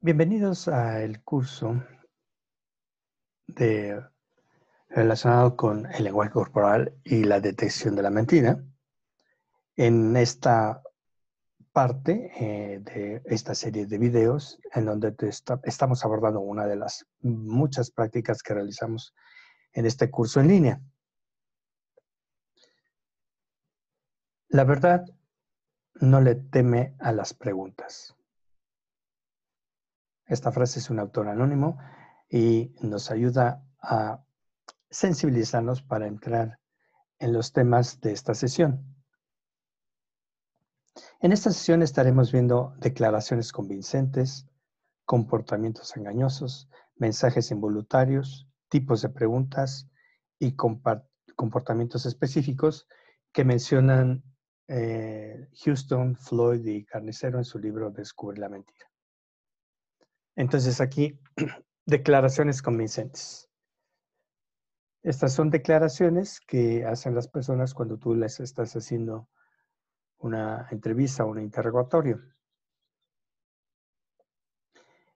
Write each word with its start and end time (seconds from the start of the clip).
Bienvenidos 0.00 0.68
al 0.68 1.24
curso 1.24 1.82
de, 3.48 4.00
relacionado 4.88 5.56
con 5.56 5.86
el 5.92 6.04
lenguaje 6.04 6.30
corporal 6.30 6.94
y 7.02 7.24
la 7.24 7.40
detección 7.40 7.96
de 7.96 8.02
la 8.04 8.10
mentira. 8.10 8.62
En 9.74 10.16
esta 10.16 10.84
parte 11.72 12.30
eh, 12.38 12.78
de 12.78 13.22
esta 13.24 13.56
serie 13.56 13.86
de 13.86 13.98
videos 13.98 14.60
en 14.72 14.84
donde 14.84 15.16
estamos 15.64 16.04
abordando 16.04 16.38
una 16.38 16.68
de 16.68 16.76
las 16.76 17.04
muchas 17.18 17.90
prácticas 17.90 18.40
que 18.40 18.54
realizamos 18.54 19.16
en 19.72 19.84
este 19.84 20.12
curso 20.12 20.38
en 20.38 20.46
línea. 20.46 20.80
La 24.48 24.62
verdad 24.62 25.04
no 25.94 26.20
le 26.20 26.36
teme 26.36 26.94
a 27.00 27.10
las 27.10 27.34
preguntas. 27.34 28.14
Esta 30.28 30.52
frase 30.52 30.78
es 30.78 30.90
un 30.90 30.98
autor 30.98 31.28
anónimo 31.28 31.78
y 32.28 32.74
nos 32.82 33.10
ayuda 33.10 33.64
a 33.80 34.22
sensibilizarnos 34.90 35.82
para 35.82 36.06
entrar 36.06 36.60
en 37.18 37.32
los 37.32 37.52
temas 37.52 38.00
de 38.00 38.12
esta 38.12 38.34
sesión. 38.34 38.94
En 41.20 41.32
esta 41.32 41.50
sesión 41.50 41.82
estaremos 41.82 42.30
viendo 42.30 42.74
declaraciones 42.78 43.52
convincentes, 43.52 44.46
comportamientos 45.04 45.96
engañosos, 45.96 46.68
mensajes 46.96 47.50
involuntarios, 47.50 48.46
tipos 48.68 49.00
de 49.00 49.08
preguntas 49.08 49.88
y 50.38 50.54
comportamientos 50.54 52.04
específicos 52.04 52.86
que 53.32 53.44
mencionan 53.44 54.22
eh, 54.68 55.48
Houston, 55.64 56.16
Floyd 56.16 56.66
y 56.66 56.84
Carnicero 56.84 57.38
en 57.38 57.44
su 57.44 57.58
libro 57.58 57.90
Descubre 57.90 58.38
la 58.38 58.50
mentira. 58.50 58.87
Entonces 60.38 60.80
aquí, 60.80 61.18
declaraciones 61.84 62.62
convincentes. 62.62 63.50
Estas 65.02 65.32
son 65.32 65.50
declaraciones 65.50 66.38
que 66.38 66.84
hacen 66.84 67.16
las 67.16 67.26
personas 67.26 67.74
cuando 67.74 67.98
tú 67.98 68.14
les 68.14 68.38
estás 68.38 68.76
haciendo 68.76 69.28
una 70.18 70.68
entrevista 70.70 71.24
o 71.24 71.30
un 71.30 71.40
interrogatorio. 71.40 72.20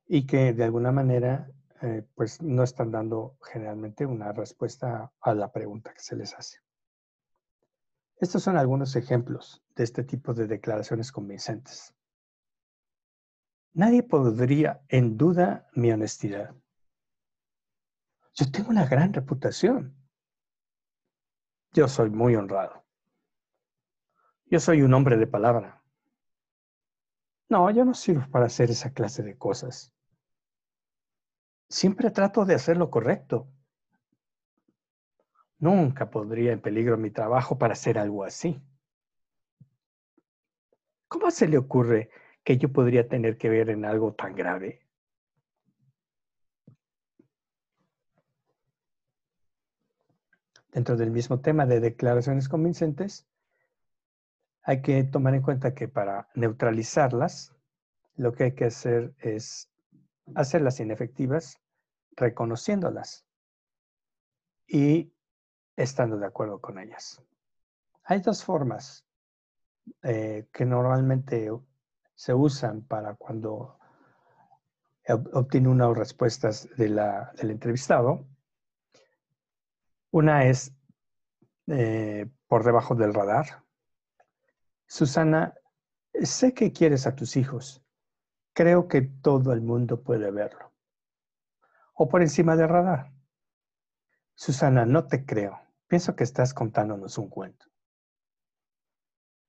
Y 0.08 0.26
que 0.26 0.54
de 0.54 0.64
alguna 0.64 0.90
manera, 0.90 1.48
eh, 1.82 2.04
pues 2.16 2.42
no 2.42 2.64
están 2.64 2.90
dando 2.90 3.36
generalmente 3.42 4.04
una 4.04 4.32
respuesta 4.32 5.12
a 5.20 5.34
la 5.34 5.52
pregunta 5.52 5.94
que 5.94 6.00
se 6.00 6.16
les 6.16 6.34
hace. 6.34 6.58
Estos 8.16 8.42
son 8.42 8.56
algunos 8.56 8.96
ejemplos 8.96 9.62
de 9.76 9.84
este 9.84 10.02
tipo 10.02 10.34
de 10.34 10.48
declaraciones 10.48 11.12
convincentes. 11.12 11.94
Nadie 13.74 14.02
podría 14.02 14.82
en 14.88 15.16
duda 15.16 15.68
mi 15.74 15.90
honestidad. 15.90 16.54
Yo 18.34 18.50
tengo 18.50 18.70
una 18.70 18.86
gran 18.86 19.12
reputación. 19.12 19.96
Yo 21.72 21.88
soy 21.88 22.10
muy 22.10 22.36
honrado. 22.36 22.84
Yo 24.46 24.60
soy 24.60 24.82
un 24.82 24.92
hombre 24.92 25.16
de 25.16 25.26
palabra. 25.26 25.82
No, 27.48 27.70
yo 27.70 27.84
no 27.84 27.94
sirvo 27.94 28.30
para 28.30 28.46
hacer 28.46 28.70
esa 28.70 28.92
clase 28.92 29.22
de 29.22 29.36
cosas. 29.38 29.94
Siempre 31.68 32.10
trato 32.10 32.44
de 32.44 32.54
hacer 32.54 32.76
lo 32.76 32.90
correcto. 32.90 33.48
Nunca 35.58 36.10
podría 36.10 36.52
en 36.52 36.60
peligro 36.60 36.98
mi 36.98 37.10
trabajo 37.10 37.56
para 37.56 37.72
hacer 37.72 37.98
algo 37.98 38.24
así. 38.24 38.62
¿Cómo 41.08 41.30
se 41.30 41.48
le 41.48 41.56
ocurre 41.56 42.10
que 42.44 42.58
yo 42.58 42.72
podría 42.72 43.08
tener 43.08 43.36
que 43.36 43.48
ver 43.48 43.70
en 43.70 43.84
algo 43.84 44.14
tan 44.14 44.34
grave? 44.34 44.80
Dentro 50.72 50.96
del 50.96 51.10
mismo 51.10 51.40
tema 51.40 51.66
de 51.66 51.80
declaraciones 51.80 52.48
convincentes, 52.48 53.26
hay 54.62 54.80
que 54.80 55.04
tomar 55.04 55.34
en 55.34 55.42
cuenta 55.42 55.74
que 55.74 55.88
para 55.88 56.28
neutralizarlas, 56.34 57.54
lo 58.16 58.32
que 58.32 58.44
hay 58.44 58.54
que 58.54 58.66
hacer 58.66 59.14
es 59.18 59.70
hacerlas 60.34 60.80
inefectivas 60.80 61.58
reconociéndolas 62.16 63.26
y 64.66 65.12
estando 65.76 66.18
de 66.18 66.26
acuerdo 66.26 66.60
con 66.60 66.78
ellas. 66.78 67.22
Hay 68.04 68.20
dos 68.20 68.44
formas 68.44 69.06
eh, 70.02 70.46
que 70.52 70.64
normalmente 70.64 71.50
se 72.22 72.32
usan 72.34 72.82
para 72.82 73.16
cuando 73.16 73.80
obtiene 75.32 75.68
unas 75.68 75.98
respuestas 75.98 76.68
del 76.76 77.00
entrevistado. 77.40 78.28
Una 80.12 80.44
es 80.44 80.72
eh, 81.66 82.30
por 82.46 82.62
debajo 82.62 82.94
del 82.94 83.12
radar. 83.12 83.64
Susana, 84.86 85.52
sé 86.14 86.54
que 86.54 86.72
quieres 86.72 87.08
a 87.08 87.16
tus 87.16 87.36
hijos. 87.36 87.84
Creo 88.52 88.86
que 88.86 89.02
todo 89.02 89.52
el 89.52 89.60
mundo 89.60 90.04
puede 90.04 90.30
verlo. 90.30 90.72
O 91.94 92.08
por 92.08 92.22
encima 92.22 92.54
del 92.54 92.68
radar. 92.68 93.12
Susana, 94.36 94.86
no 94.86 95.08
te 95.08 95.26
creo. 95.26 95.58
Pienso 95.88 96.14
que 96.14 96.22
estás 96.22 96.54
contándonos 96.54 97.18
un 97.18 97.28
cuento. 97.28 97.66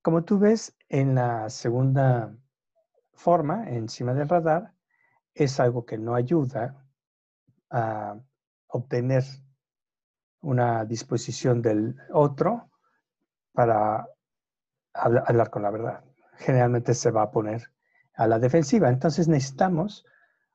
Como 0.01 0.23
tú 0.23 0.39
ves 0.39 0.75
en 0.89 1.13
la 1.13 1.51
segunda 1.51 2.35
forma 3.13 3.69
encima 3.69 4.13
del 4.13 4.29
radar 4.29 4.73
es 5.33 5.59
algo 5.59 5.85
que 5.85 5.97
no 5.97 6.15
ayuda 6.15 6.85
a 7.69 8.19
obtener 8.67 9.23
una 10.41 10.85
disposición 10.85 11.61
del 11.61 11.95
otro 12.11 12.69
para 13.53 14.07
hablar 14.93 15.49
con 15.49 15.63
la 15.63 15.71
verdad. 15.71 16.03
Generalmente 16.37 16.93
se 16.93 17.11
va 17.11 17.23
a 17.23 17.31
poner 17.31 17.71
a 18.15 18.27
la 18.27 18.39
defensiva. 18.39 18.89
Entonces 18.89 19.27
necesitamos 19.27 20.05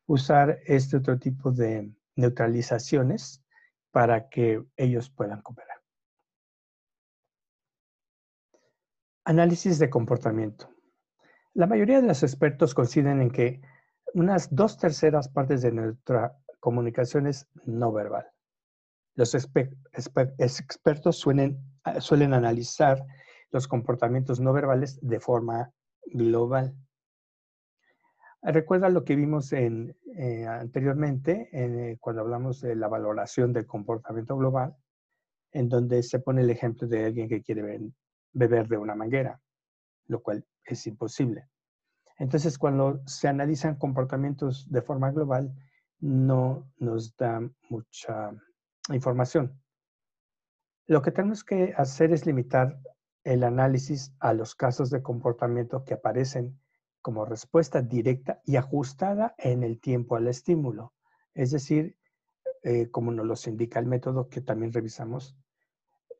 usar 0.06 0.58
este 0.66 0.96
otro 0.96 1.18
tipo 1.18 1.50
de 1.50 1.92
neutralizaciones 2.16 3.42
para 3.90 4.28
que 4.28 4.64
ellos 4.76 5.10
puedan 5.10 5.40
cooperar. 5.42 5.78
Análisis 9.24 9.78
de 9.78 9.90
comportamiento. 9.90 10.70
La 11.58 11.66
mayoría 11.66 12.00
de 12.00 12.06
los 12.06 12.22
expertos 12.22 12.72
coinciden 12.72 13.20
en 13.20 13.30
que 13.32 13.60
unas 14.14 14.54
dos 14.54 14.78
terceras 14.78 15.28
partes 15.28 15.60
de 15.60 15.72
nuestra 15.72 16.38
comunicación 16.60 17.26
es 17.26 17.48
no 17.64 17.90
verbal. 17.90 18.28
Los 19.16 19.34
expertos 19.34 21.18
suelen, 21.18 21.58
suelen 21.98 22.32
analizar 22.32 23.04
los 23.50 23.66
comportamientos 23.66 24.38
no 24.38 24.52
verbales 24.52 25.00
de 25.02 25.18
forma 25.18 25.72
global. 26.06 26.76
Recuerda 28.40 28.88
lo 28.88 29.02
que 29.02 29.16
vimos 29.16 29.52
eh, 29.52 30.46
anteriormente 30.46 31.48
eh, 31.50 31.96
cuando 31.98 32.22
hablamos 32.22 32.60
de 32.60 32.76
la 32.76 32.86
valoración 32.86 33.52
del 33.52 33.66
comportamiento 33.66 34.36
global, 34.36 34.76
en 35.50 35.68
donde 35.68 36.04
se 36.04 36.20
pone 36.20 36.42
el 36.42 36.50
ejemplo 36.50 36.86
de 36.86 37.06
alguien 37.06 37.28
que 37.28 37.42
quiere 37.42 37.80
beber 38.32 38.68
de 38.68 38.76
una 38.76 38.94
manguera, 38.94 39.40
lo 40.08 40.22
cual 40.22 40.44
es 40.64 40.86
imposible. 40.86 41.48
Entonces, 42.18 42.58
cuando 42.58 43.00
se 43.06 43.28
analizan 43.28 43.76
comportamientos 43.76 44.68
de 44.70 44.82
forma 44.82 45.12
global, 45.12 45.54
no 46.00 46.70
nos 46.78 47.16
da 47.16 47.40
mucha 47.68 48.32
información. 48.92 49.60
Lo 50.86 51.02
que 51.02 51.12
tenemos 51.12 51.44
que 51.44 51.74
hacer 51.76 52.12
es 52.12 52.26
limitar 52.26 52.80
el 53.22 53.44
análisis 53.44 54.14
a 54.20 54.32
los 54.32 54.54
casos 54.54 54.90
de 54.90 55.02
comportamiento 55.02 55.84
que 55.84 55.94
aparecen 55.94 56.58
como 57.02 57.24
respuesta 57.24 57.82
directa 57.82 58.40
y 58.44 58.56
ajustada 58.56 59.34
en 59.38 59.62
el 59.62 59.80
tiempo 59.80 60.16
al 60.16 60.28
estímulo. 60.28 60.94
Es 61.34 61.50
decir, 61.52 61.98
eh, 62.62 62.90
como 62.90 63.12
nos 63.12 63.26
los 63.26 63.46
indica 63.46 63.78
el 63.78 63.86
método 63.86 64.28
que 64.28 64.40
también 64.40 64.72
revisamos 64.72 65.36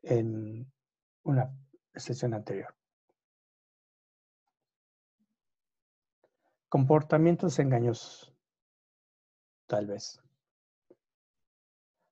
en 0.03 0.71
una 1.23 1.51
sesión 1.95 2.33
anterior. 2.33 2.78
Comportamientos 6.69 7.57
engañosos. 7.57 8.31
Tal 9.65 9.87
vez. 9.87 10.21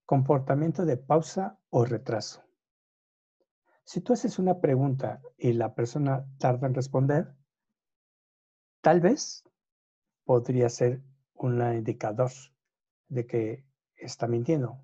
Comportamiento 0.03 0.83
de 0.83 0.97
pausa 0.97 1.59
o 1.69 1.85
retraso. 1.85 2.43
Si 3.83 4.01
tú 4.01 4.13
haces 4.13 4.39
una 4.39 4.59
pregunta 4.59 5.21
y 5.37 5.53
la 5.53 5.75
persona 5.75 6.25
tarda 6.39 6.65
en 6.65 6.73
responder, 6.73 7.35
tal 8.81 8.99
vez 8.99 9.43
podría 10.25 10.69
ser 10.69 11.03
un 11.35 11.61
indicador 11.61 12.31
de 13.09 13.27
que 13.27 13.63
está 13.95 14.25
mintiendo, 14.25 14.83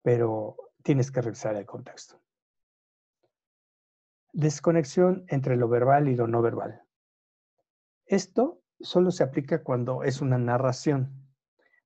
pero 0.00 0.56
tienes 0.82 1.10
que 1.10 1.20
revisar 1.20 1.54
el 1.54 1.66
contexto. 1.66 2.18
Desconexión 4.32 5.26
entre 5.28 5.56
lo 5.56 5.68
verbal 5.68 6.08
y 6.08 6.16
lo 6.16 6.26
no 6.26 6.40
verbal. 6.40 6.87
Esto 8.08 8.62
solo 8.80 9.10
se 9.10 9.22
aplica 9.22 9.62
cuando 9.62 10.02
es 10.02 10.22
una 10.22 10.38
narración, 10.38 11.28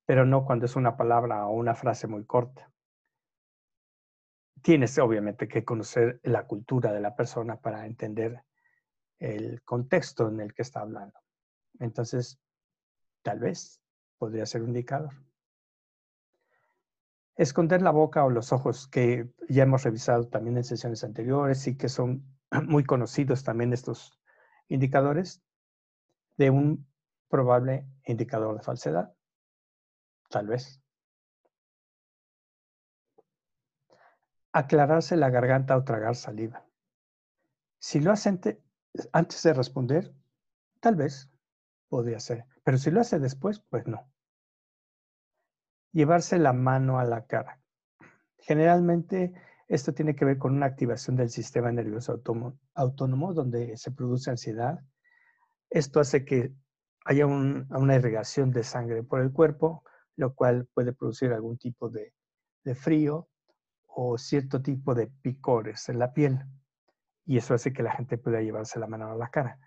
pero 0.06 0.24
no 0.24 0.44
cuando 0.44 0.66
es 0.66 0.76
una 0.76 0.96
palabra 0.96 1.46
o 1.48 1.52
una 1.52 1.74
frase 1.74 2.06
muy 2.06 2.24
corta. 2.24 2.70
Tienes 4.62 4.96
obviamente 5.00 5.48
que 5.48 5.64
conocer 5.64 6.20
la 6.22 6.46
cultura 6.46 6.92
de 6.92 7.00
la 7.00 7.16
persona 7.16 7.60
para 7.60 7.86
entender 7.86 8.44
el 9.18 9.62
contexto 9.64 10.28
en 10.28 10.40
el 10.40 10.54
que 10.54 10.62
está 10.62 10.82
hablando. 10.82 11.18
Entonces, 11.80 12.38
tal 13.22 13.40
vez 13.40 13.80
podría 14.16 14.46
ser 14.46 14.62
un 14.62 14.68
indicador. 14.68 15.14
Esconder 17.34 17.82
la 17.82 17.90
boca 17.90 18.24
o 18.24 18.30
los 18.30 18.52
ojos, 18.52 18.86
que 18.86 19.28
ya 19.48 19.64
hemos 19.64 19.82
revisado 19.82 20.28
también 20.28 20.56
en 20.56 20.64
sesiones 20.64 21.02
anteriores 21.02 21.66
y 21.66 21.76
que 21.76 21.88
son 21.88 22.24
muy 22.68 22.84
conocidos 22.84 23.42
también 23.42 23.72
estos 23.72 24.20
indicadores 24.68 25.42
de 26.36 26.50
un 26.50 26.86
probable 27.28 27.86
indicador 28.04 28.56
de 28.56 28.62
falsedad. 28.62 29.14
Tal 30.28 30.46
vez. 30.46 30.80
Aclararse 34.52 35.16
la 35.16 35.30
garganta 35.30 35.76
o 35.76 35.84
tragar 35.84 36.14
saliva. 36.14 36.66
Si 37.78 38.00
lo 38.00 38.12
hace 38.12 38.28
antes 39.12 39.42
de 39.42 39.54
responder, 39.54 40.14
tal 40.80 40.96
vez 40.96 41.30
podría 41.88 42.20
ser. 42.20 42.44
Pero 42.62 42.78
si 42.78 42.90
lo 42.90 43.00
hace 43.00 43.18
después, 43.18 43.60
pues 43.60 43.86
no. 43.86 44.10
Llevarse 45.92 46.38
la 46.38 46.52
mano 46.52 46.98
a 46.98 47.04
la 47.04 47.26
cara. 47.26 47.60
Generalmente 48.38 49.32
esto 49.68 49.94
tiene 49.94 50.14
que 50.14 50.24
ver 50.24 50.38
con 50.38 50.54
una 50.54 50.66
activación 50.66 51.16
del 51.16 51.30
sistema 51.30 51.72
nervioso 51.72 52.20
autónomo, 52.74 53.32
donde 53.32 53.76
se 53.76 53.90
produce 53.90 54.30
ansiedad. 54.30 54.80
Esto 55.72 56.00
hace 56.00 56.24
que 56.26 56.52
haya 57.06 57.26
una 57.26 57.94
irrigación 57.94 58.50
de 58.50 58.62
sangre 58.62 59.02
por 59.02 59.20
el 59.20 59.32
cuerpo, 59.32 59.82
lo 60.16 60.34
cual 60.34 60.68
puede 60.74 60.92
producir 60.92 61.32
algún 61.32 61.56
tipo 61.56 61.88
de, 61.88 62.12
de 62.62 62.74
frío 62.74 63.28
o 63.86 64.18
cierto 64.18 64.60
tipo 64.60 64.94
de 64.94 65.06
picores 65.06 65.88
en 65.88 65.98
la 65.98 66.12
piel. 66.12 66.44
Y 67.24 67.38
eso 67.38 67.54
hace 67.54 67.72
que 67.72 67.82
la 67.82 67.92
gente 67.92 68.18
pueda 68.18 68.42
llevarse 68.42 68.78
la 68.78 68.86
mano 68.86 69.10
a 69.10 69.16
la 69.16 69.30
cara. 69.30 69.58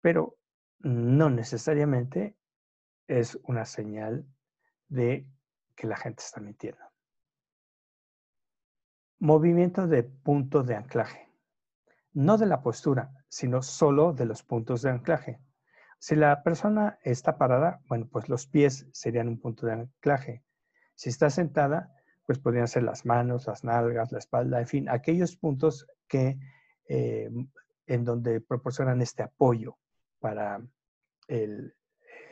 Pero 0.00 0.38
no 0.78 1.28
necesariamente 1.28 2.36
es 3.06 3.38
una 3.44 3.66
señal 3.66 4.26
de 4.88 5.28
que 5.76 5.86
la 5.86 5.96
gente 5.96 6.22
está 6.22 6.40
mintiendo. 6.40 6.82
Movimiento 9.18 9.86
de 9.86 10.02
punto 10.02 10.62
de 10.62 10.76
anclaje. 10.76 11.28
No 12.14 12.38
de 12.38 12.46
la 12.46 12.62
postura, 12.62 13.21
sino 13.32 13.62
solo 13.62 14.12
de 14.12 14.26
los 14.26 14.42
puntos 14.42 14.82
de 14.82 14.90
anclaje. 14.90 15.40
Si 15.98 16.14
la 16.14 16.42
persona 16.42 16.98
está 17.02 17.38
parada, 17.38 17.80
bueno, 17.88 18.06
pues 18.12 18.28
los 18.28 18.46
pies 18.46 18.86
serían 18.92 19.26
un 19.26 19.40
punto 19.40 19.64
de 19.64 19.72
anclaje. 19.72 20.44
Si 20.94 21.08
está 21.08 21.30
sentada, 21.30 21.96
pues 22.26 22.38
podrían 22.38 22.68
ser 22.68 22.82
las 22.82 23.06
manos, 23.06 23.46
las 23.46 23.64
nalgas, 23.64 24.12
la 24.12 24.18
espalda, 24.18 24.60
en 24.60 24.66
fin, 24.66 24.88
aquellos 24.90 25.34
puntos 25.34 25.86
que 26.08 26.38
eh, 26.86 27.30
en 27.86 28.04
donde 28.04 28.42
proporcionan 28.42 29.00
este 29.00 29.22
apoyo 29.22 29.78
para 30.20 30.60
eh, 31.26 31.72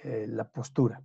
la 0.05 0.51
postura. 0.51 1.03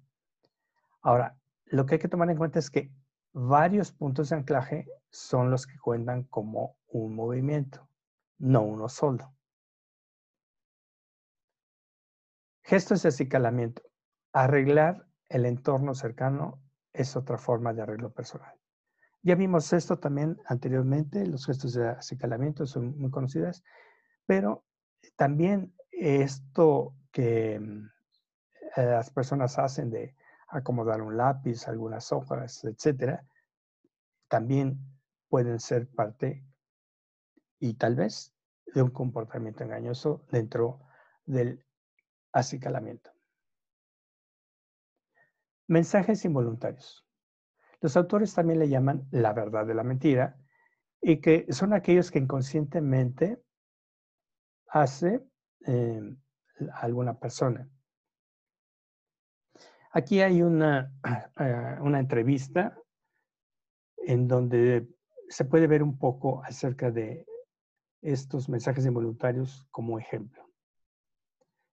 Ahora, 1.03 1.37
lo 1.67 1.85
que 1.85 1.95
hay 1.95 1.99
que 1.99 2.09
tomar 2.09 2.29
en 2.29 2.37
cuenta 2.37 2.59
es 2.59 2.69
que 2.69 2.91
varios 3.31 3.93
puntos 3.93 4.27
de 4.27 4.35
anclaje 4.35 4.89
son 5.09 5.51
los 5.51 5.65
que 5.65 5.79
cuentan 5.79 6.23
como 6.23 6.75
un 6.89 7.15
movimiento, 7.15 7.87
no 8.39 8.61
uno 8.63 8.89
solo. 8.89 9.34
Gestos 12.65 13.03
de 13.03 13.09
acicalamiento. 13.09 13.83
Arreglar 14.33 15.05
el 15.29 15.45
entorno 15.45 15.93
cercano 15.93 16.63
es 16.93 17.15
otra 17.15 17.37
forma 17.37 17.73
de 17.73 17.83
arreglo 17.83 18.11
personal. 18.11 18.55
Ya 19.21 19.35
vimos 19.35 19.71
esto 19.71 19.99
también 19.99 20.41
anteriormente, 20.47 21.27
los 21.27 21.45
gestos 21.45 21.73
de 21.73 21.89
acicalamiento 21.89 22.65
son 22.65 22.97
muy 22.97 23.11
conocidas, 23.11 23.63
pero 24.25 24.65
también 25.15 25.75
esto 25.91 26.95
que 27.11 27.59
mm, 27.59 27.85
eh, 28.77 28.85
las 28.85 29.11
personas 29.11 29.59
hacen 29.59 29.91
de 29.91 30.15
acomodar 30.47 31.03
un 31.03 31.17
lápiz, 31.17 31.67
algunas 31.67 32.11
hojas, 32.11 32.63
etcétera, 32.63 33.27
también 34.27 34.79
pueden 35.29 35.59
ser 35.59 35.87
parte 35.87 36.43
y 37.59 37.75
tal 37.75 37.95
vez 37.95 38.33
de 38.73 38.81
un 38.81 38.89
comportamiento 38.89 39.63
engañoso 39.63 40.25
dentro 40.31 40.79
del 41.25 41.63
acicalamiento. 42.35 43.11
Mensajes 45.67 46.23
involuntarios. 46.25 47.07
Los 47.81 47.97
autores 47.97 48.33
también 48.33 48.59
le 48.59 48.69
llaman 48.69 49.07
la 49.11 49.33
verdad 49.33 49.65
de 49.65 49.73
la 49.73 49.83
mentira 49.83 50.37
y 51.01 51.21
que 51.21 51.45
son 51.51 51.73
aquellos 51.73 52.11
que 52.11 52.19
inconscientemente 52.19 53.41
hace 54.67 55.25
eh, 55.65 56.01
alguna 56.73 57.17
persona. 57.19 57.69
Aquí 59.91 60.21
hay 60.21 60.41
una, 60.41 60.91
eh, 61.39 61.77
una 61.81 61.99
entrevista 61.99 62.77
en 63.97 64.27
donde 64.27 64.87
se 65.29 65.45
puede 65.45 65.67
ver 65.67 65.81
un 65.81 65.97
poco 65.97 66.43
acerca 66.43 66.91
de 66.91 67.25
estos 68.01 68.49
mensajes 68.49 68.85
involuntarios 68.85 69.67
como 69.71 69.97
ejemplo, 69.97 70.44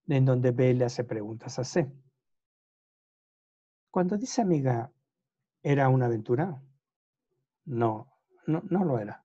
en 0.08 0.25
donde 0.25 0.50
B 0.50 0.75
le 0.75 0.84
hace 0.84 1.04
preguntas 1.04 1.58
a 1.58 1.64
C. 1.64 1.90
Cuando 3.90 4.16
dice 4.16 4.43
amiga, 4.43 4.90
¿era 5.62 5.88
una 5.88 6.06
aventura? 6.06 6.62
No, 7.64 8.12
no, 8.46 8.62
no 8.70 8.84
lo 8.84 8.99
era. 8.99 9.25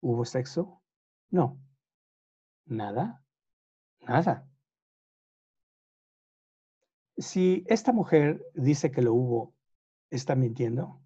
¿Hubo 0.00 0.24
sexo? 0.24 0.82
No. 1.30 1.58
¿Nada? 2.66 3.24
Nada. 4.00 4.46
Si 7.16 7.64
esta 7.68 7.92
mujer 7.92 8.44
dice 8.54 8.90
que 8.90 9.02
lo 9.02 9.12
hubo, 9.12 9.54
¿está 10.10 10.34
mintiendo? 10.34 11.02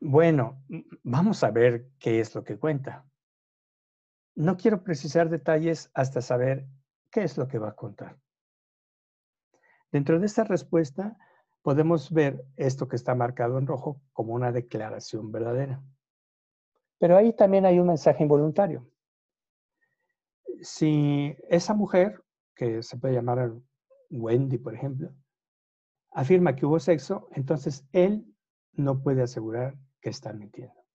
Bueno, 0.00 0.62
vamos 1.02 1.42
a 1.42 1.50
ver 1.50 1.90
qué 1.98 2.20
es 2.20 2.34
lo 2.34 2.44
que 2.44 2.58
cuenta. 2.58 3.06
No 4.34 4.56
quiero 4.56 4.84
precisar 4.84 5.30
detalles 5.30 5.90
hasta 5.94 6.20
saber 6.20 6.66
qué 7.10 7.22
es 7.22 7.36
lo 7.36 7.48
que 7.48 7.58
va 7.58 7.70
a 7.70 7.76
contar. 7.76 8.18
Dentro 9.90 10.18
de 10.18 10.26
esta 10.26 10.44
respuesta 10.44 11.16
podemos 11.62 12.12
ver 12.12 12.44
esto 12.56 12.86
que 12.86 12.96
está 12.96 13.14
marcado 13.14 13.58
en 13.58 13.66
rojo 13.66 14.00
como 14.12 14.34
una 14.34 14.52
declaración 14.52 15.32
verdadera. 15.32 15.82
Pero 16.98 17.16
ahí 17.16 17.32
también 17.34 17.66
hay 17.66 17.78
un 17.78 17.88
mensaje 17.88 18.22
involuntario. 18.22 18.86
Si 20.62 21.36
esa 21.48 21.74
mujer, 21.74 22.22
que 22.54 22.82
se 22.82 22.96
puede 22.96 23.14
llamar 23.14 23.52
Wendy, 24.10 24.58
por 24.58 24.74
ejemplo, 24.74 25.12
afirma 26.12 26.56
que 26.56 26.64
hubo 26.64 26.78
sexo, 26.78 27.28
entonces 27.32 27.84
él 27.92 28.24
no 28.72 29.02
puede 29.02 29.22
asegurar 29.22 29.76
que 30.00 30.10
está 30.10 30.32
mintiendo. 30.32 30.86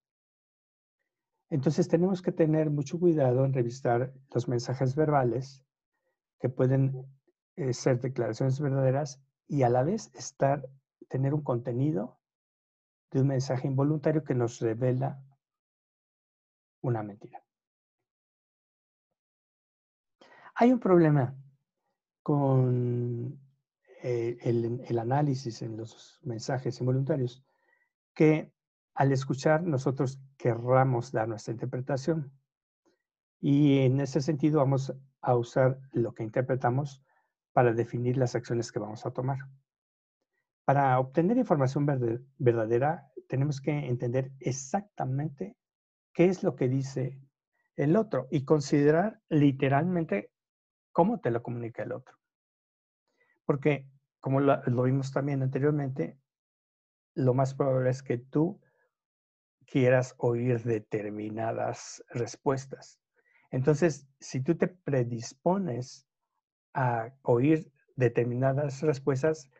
Entonces 1.49 1.87
tenemos 1.89 2.21
que 2.21 2.31
tener 2.31 2.69
mucho 2.69 2.97
cuidado 2.97 3.43
en 3.43 3.53
revisar 3.53 4.13
los 4.33 4.47
mensajes 4.47 4.95
verbales 4.95 5.65
que 6.41 6.49
pueden 6.49 7.05
eh, 7.55 7.73
ser 7.73 8.01
declaraciones 8.01 8.59
verdaderas 8.59 9.21
y 9.47 9.63
a 9.63 9.69
la 9.69 9.83
vez 9.83 10.11
estar, 10.15 10.67
tener 11.07 11.33
un 11.33 11.43
contenido 11.43 12.19
de 13.11 13.21
un 13.21 13.27
mensaje 13.27 13.67
involuntario 13.67 14.23
que 14.23 14.33
nos 14.33 14.59
revela 14.59 15.21
una 16.81 17.03
mentira. 17.03 17.43
Hay 20.55 20.71
un 20.71 20.79
problema 20.79 21.35
con 22.23 23.39
eh, 24.03 24.37
el, 24.41 24.99
análisis 24.99 25.61
en 25.61 25.77
los 25.77 26.19
mensajes 26.23 26.79
involuntarios, 26.79 27.43
que 28.13 28.51
al 28.93 29.11
escuchar 29.11 29.63
nosotros 29.63 30.19
querramos 30.37 31.11
dar 31.11 31.27
nuestra 31.27 31.53
interpretación. 31.53 32.31
Y 33.39 33.79
en 33.79 33.99
ese 33.99 34.21
sentido 34.21 34.59
vamos 34.59 34.93
a 35.21 35.35
usar 35.35 35.79
lo 35.93 36.13
que 36.13 36.23
interpretamos 36.23 37.03
para 37.53 37.73
definir 37.73 38.17
las 38.17 38.35
acciones 38.35 38.71
que 38.71 38.79
vamos 38.79 39.05
a 39.05 39.11
tomar. 39.11 39.37
Para 40.65 40.99
obtener 40.99 41.37
información 41.37 41.85
verdadera, 42.37 43.11
tenemos 43.27 43.61
que 43.61 43.71
entender 43.71 44.31
exactamente 44.39 45.57
qué 46.13 46.25
es 46.25 46.43
lo 46.43 46.55
que 46.55 46.69
dice 46.69 47.19
el 47.75 47.95
otro 47.95 48.27
y 48.31 48.45
considerar 48.45 49.21
literalmente 49.29 50.31
cómo 50.91 51.19
te 51.19 51.31
lo 51.31 51.41
comunica 51.41 51.83
el 51.83 51.93
otro. 51.93 52.17
Porque, 53.45 53.87
como 54.19 54.39
lo, 54.39 54.83
vimos 54.83 55.11
también 55.11 55.41
anteriormente, 55.41 56.17
lo 57.15 57.33
más 57.33 57.53
probable 57.53 57.89
es 57.89 58.03
que 58.03 58.17
tú 58.17 58.61
quieras 59.65 60.15
oír 60.17 60.61
determinadas 60.63 62.03
respuestas. 62.09 63.00
Entonces, 63.51 64.07
si 64.19 64.41
tú 64.41 64.55
te 64.55 64.67
predispones 64.67 66.07
a 66.73 67.13
oír 67.21 67.71
determinadas 67.95 68.81
respuestas, 68.81 69.51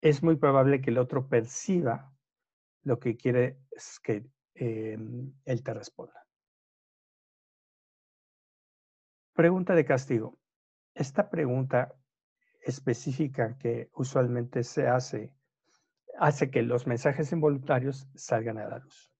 es 0.00 0.22
muy 0.22 0.36
probable 0.36 0.80
que 0.80 0.90
el 0.90 0.98
otro 0.98 1.28
perciba 1.28 2.14
lo 2.82 3.00
que 3.00 3.16
quiere 3.16 3.58
que 4.02 4.26
em, 4.54 5.32
él 5.44 5.62
te 5.62 5.74
responda. 5.74 6.26
Pregunta 9.34 9.74
de 9.74 9.84
castigo. 9.84 10.38
Esta 10.94 11.30
pregunta 11.30 11.94
específica 12.60 13.56
que 13.56 13.88
usualmente 13.94 14.62
se 14.62 14.86
hace 14.86 15.32
hace 16.18 16.50
que 16.50 16.62
los 16.62 16.86
mensajes 16.86 17.32
involuntarios 17.32 18.08
salgan 18.14 18.58
a 18.58 18.68
la 18.68 18.78
luz. 18.78 19.12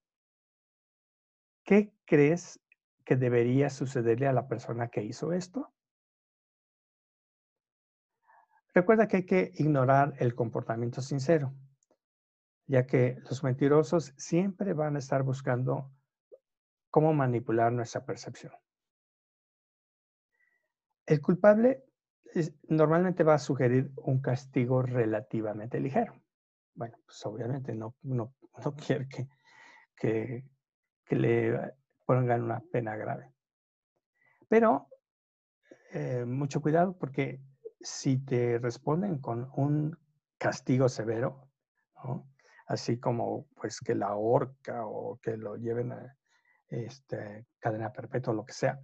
¿Qué 1.64 1.92
crees 2.04 2.60
que 3.08 3.16
debería 3.16 3.70
sucederle 3.70 4.26
a 4.26 4.34
la 4.34 4.48
persona 4.48 4.88
que 4.88 5.02
hizo 5.02 5.32
esto? 5.32 5.72
Recuerda 8.74 9.08
que 9.08 9.16
hay 9.16 9.24
que 9.24 9.50
ignorar 9.54 10.12
el 10.18 10.34
comportamiento 10.34 11.00
sincero, 11.00 11.54
ya 12.66 12.86
que 12.86 13.16
los 13.22 13.42
mentirosos 13.42 14.12
siempre 14.18 14.74
van 14.74 14.96
a 14.96 14.98
estar 14.98 15.22
buscando 15.22 15.90
cómo 16.90 17.14
manipular 17.14 17.72
nuestra 17.72 18.04
percepción. 18.04 18.52
El 21.06 21.22
culpable 21.22 21.86
normalmente 22.68 23.24
va 23.24 23.36
a 23.36 23.38
sugerir 23.38 23.90
un 23.96 24.20
castigo 24.20 24.82
relativamente 24.82 25.80
ligero. 25.80 26.12
Bueno, 26.74 26.98
pues 27.06 27.24
obviamente 27.24 27.74
no, 27.74 27.96
no, 28.02 28.34
no 28.62 28.74
quiere 28.86 29.08
que, 29.08 29.30
que, 29.96 30.44
que, 31.06 31.16
le 31.16 31.78
pongan 32.08 32.42
una 32.42 32.60
pena 32.72 32.96
grave. 32.96 33.34
Pero 34.48 34.88
eh, 35.92 36.24
mucho 36.24 36.62
cuidado 36.62 36.96
porque 36.96 37.42
si 37.82 38.16
te 38.16 38.58
responden 38.58 39.18
con 39.18 39.50
un 39.56 39.94
castigo 40.38 40.88
severo, 40.88 41.50
así 42.66 42.98
como 42.98 43.46
pues 43.56 43.80
que 43.80 43.94
la 43.94 44.14
horca 44.14 44.86
o 44.86 45.18
que 45.20 45.36
lo 45.36 45.56
lleven 45.56 45.92
a 45.92 46.16
este, 46.68 47.46
cadena 47.58 47.92
perpetua 47.92 48.32
o 48.32 48.36
lo 48.36 48.46
que 48.46 48.54
sea, 48.54 48.80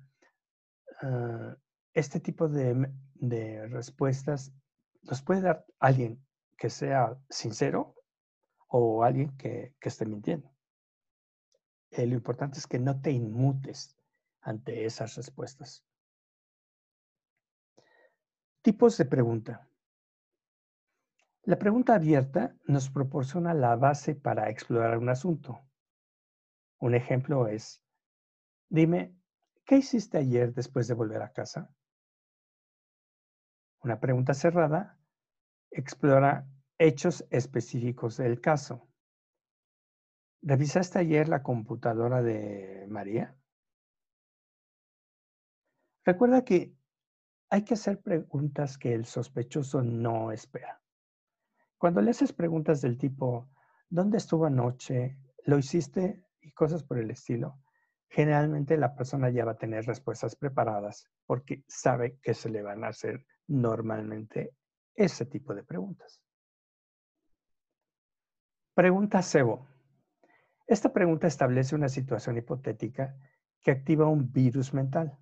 ah, 1.01 1.57
este 1.95 2.21
tipo 2.21 2.47
de, 2.47 2.91
de 3.15 3.67
respuestas 3.69 4.53
nos 5.01 5.23
puede 5.23 5.41
dar 5.41 5.65
alguien 5.79 6.23
que 6.59 6.69
sea 6.69 7.17
sincero 7.31 7.95
o 8.69 9.03
alguien 9.03 9.35
que, 9.39 9.75
esté 9.81 10.05
mintiendo. 10.05 10.54
Eh, 11.97 12.07
lo 12.09 12.15
importante 12.15 12.59
es 12.59 12.67
que 12.67 12.81
no 12.81 13.01
te 13.01 13.13
inmutes 13.13 13.97
ante 14.41 14.85
esas 14.85 15.15
respuestas. 15.15 15.85
Tipos 18.63 18.99
de 18.99 19.05
pregunta. 19.05 19.69
La 21.45 21.57
pregunta 21.57 21.95
abierta 21.95 22.57
nos 22.65 22.91
proporciona 22.91 23.55
la 23.55 23.77
base 23.77 24.17
para 24.17 24.51
explorar 24.51 24.99
un 24.99 25.09
asunto. 25.09 25.61
Un 26.81 26.95
ejemplo 26.95 27.47
es, 27.47 27.81
dime, 28.69 29.15
¿qué 29.65 29.77
hiciste 29.77 30.19
ayer 30.19 30.53
después 30.53 30.89
de 30.89 30.95
volver 30.95 31.23
a 31.23 31.33
casa? 31.33 31.71
Una 33.83 34.01
pregunta 34.01 34.35
cerrada 34.35 34.99
explora 35.71 36.49
hechos 36.77 37.25
específicos 37.31 38.17
del 38.17 38.41
caso. 38.41 38.89
¿Revisaste 40.47 40.99
ayer 40.99 41.29
la 41.29 41.43
computadora 41.43 42.21
de 42.21 42.87
María? 42.89 43.35
Recuerda 46.05 46.45
que 46.45 46.75
hay 47.49 47.65
que 47.65 47.75
hacer 47.75 48.03
preguntas 48.03 48.77
que 48.77 48.93
el 48.93 49.07
sospechoso 49.07 49.83
no 49.83 50.33
espera. 50.33 50.83
Cuando 51.79 52.03
le 52.03 52.11
haces 52.11 52.35
preguntas 52.35 52.83
del 52.83 52.99
tipo, 52.99 53.49
¿dónde 53.89 54.19
estuvo 54.19 54.45
anoche? 54.45 55.17
¿Lo 55.47 55.59
hiciste? 55.59 56.25
y 56.45 56.53
cosas 56.53 56.83
por 56.83 56.99
el 56.99 57.11
estilo, 57.11 57.59
generalmente 58.09 58.77
la 58.77 58.95
persona 58.95 59.31
ya 59.31 59.47
va 59.47 59.53
a 59.53 59.59
tener 59.59 59.87
respuestas 59.87 60.37
preparadas 60.37 61.09
porque 61.25 61.65
sabe 61.67 62.19
que 62.23 62.35
se 62.35 62.51
le 62.51 62.61
van 62.63 62.85
a 62.85 62.89
hacer 62.89 63.25
normalmente 63.47 64.55
ese 64.95 65.25
tipo 65.25 65.55
de 65.55 65.65
preguntas. 65.65 66.21
Pregunta 68.75 69.23
Sebo. 69.23 69.74
Esta 70.67 70.93
pregunta 70.93 71.27
establece 71.27 71.75
una 71.75 71.89
situación 71.89 72.39
hipotética 72.39 73.17
que 73.63 73.71
activa 73.71 74.09
un 74.09 74.33
virus 74.33 74.73
mental. 74.73 75.19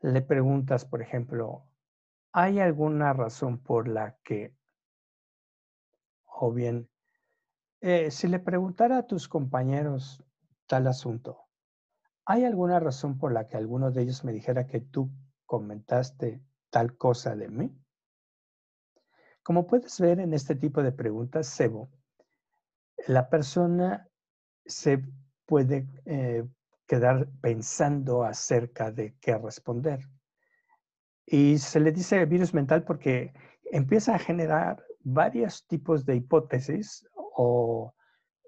Le 0.00 0.20
preguntas, 0.20 0.84
por 0.84 1.00
ejemplo, 1.00 1.64
¿hay 2.32 2.58
alguna 2.58 3.12
razón 3.12 3.62
por 3.62 3.86
la 3.86 4.16
que, 4.24 4.56
o 6.24 6.52
bien, 6.52 6.88
eh, 7.80 8.10
si 8.10 8.26
le 8.26 8.40
preguntara 8.40 8.98
a 8.98 9.06
tus 9.06 9.28
compañeros 9.28 10.24
tal 10.66 10.88
asunto, 10.88 11.46
¿hay 12.24 12.44
alguna 12.44 12.80
razón 12.80 13.16
por 13.16 13.32
la 13.32 13.46
que 13.46 13.56
alguno 13.56 13.92
de 13.92 14.02
ellos 14.02 14.24
me 14.24 14.32
dijera 14.32 14.66
que 14.66 14.80
tú 14.80 15.08
comentaste 15.46 16.42
tal 16.70 16.96
cosa 16.96 17.36
de 17.36 17.48
mí? 17.48 17.78
Como 19.44 19.68
puedes 19.68 20.00
ver 20.00 20.18
en 20.18 20.34
este 20.34 20.56
tipo 20.56 20.82
de 20.82 20.92
preguntas, 20.92 21.46
Sebo, 21.46 21.90
la 23.06 23.28
persona 23.28 24.08
se 24.64 25.02
puede 25.46 25.86
eh, 26.06 26.44
quedar 26.86 27.28
pensando 27.40 28.22
acerca 28.24 28.90
de 28.90 29.16
qué 29.20 29.36
responder. 29.38 30.00
Y 31.26 31.58
se 31.58 31.80
le 31.80 31.92
dice 31.92 32.24
virus 32.26 32.52
mental 32.52 32.84
porque 32.84 33.32
empieza 33.70 34.14
a 34.14 34.18
generar 34.18 34.84
varios 35.00 35.66
tipos 35.66 36.04
de 36.04 36.16
hipótesis 36.16 37.06
o 37.14 37.94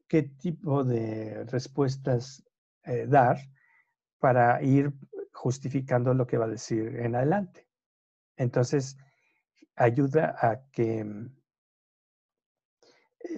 qué 0.08 0.22
tipo 0.22 0.84
de 0.84 1.44
respuestas 1.44 2.44
eh, 2.84 3.06
dar 3.08 3.38
para 4.18 4.62
ir 4.62 4.92
justificando 5.32 6.14
lo 6.14 6.26
que 6.26 6.38
va 6.38 6.44
a 6.44 6.48
decir 6.48 6.96
en 6.96 7.16
adelante. 7.16 7.66
Entonces, 8.36 8.96
ayuda 9.76 10.36
a 10.38 10.60
que, 10.70 11.04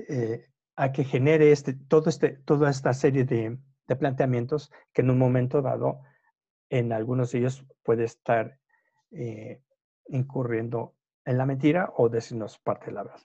eh, 0.08 0.46
a 0.76 0.92
que 0.92 1.04
genere 1.04 1.52
este, 1.52 1.72
todo 1.72 2.10
este, 2.10 2.30
toda 2.44 2.70
esta 2.70 2.92
serie 2.92 3.24
de, 3.24 3.58
planteamientos 3.98 4.72
que 4.92 5.02
en 5.02 5.10
un 5.10 5.18
momento 5.18 5.62
dado, 5.62 6.02
en 6.68 6.92
algunos 6.92 7.32
de 7.32 7.38
ellos 7.38 7.64
puede 7.82 8.04
estar 8.04 8.58
eh, 9.12 9.62
incurriendo 10.08 10.94
en 11.24 11.38
la 11.38 11.46
mentira 11.46 11.92
o 11.96 12.08
decirnos 12.08 12.58
parte 12.58 12.86
de 12.86 12.92
la 12.92 13.04
verdad. 13.04 13.22